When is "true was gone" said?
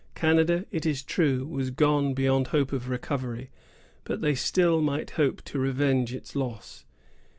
1.03-2.15